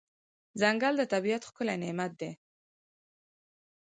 [0.59, 2.31] ځنګل د طبیعت ښکلی نعمت دی.